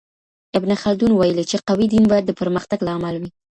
ابن 0.57 0.69
خلدون 0.83 1.11
ويلي، 1.19 1.43
چي 1.49 1.57
قوي 1.67 1.85
دین 1.93 2.05
باید 2.11 2.25
د 2.27 2.31
پرمختګ 2.41 2.79
لامل 2.87 3.15
وي. 3.21 3.29